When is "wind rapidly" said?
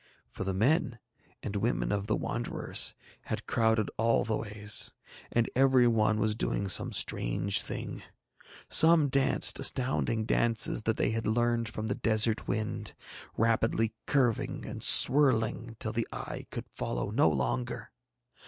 12.47-13.93